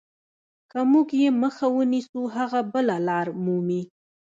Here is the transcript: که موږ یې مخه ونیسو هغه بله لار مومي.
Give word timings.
که 0.71 0.79
موږ 0.91 1.07
یې 1.21 1.29
مخه 1.41 1.67
ونیسو 1.75 2.19
هغه 2.35 2.61
بله 2.73 2.95
لار 3.07 3.27
مومي. 3.43 3.81